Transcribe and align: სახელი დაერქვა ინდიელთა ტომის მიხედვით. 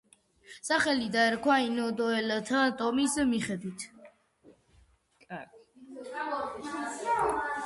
სახელი 0.69 1.09
დაერქვა 1.15 1.57
ინდიელთა 1.65 2.63
ტომის 2.81 3.19
მიხედვით. 3.35 3.87